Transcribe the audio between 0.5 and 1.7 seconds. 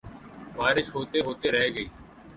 بارش ہوتے ہوتے رہ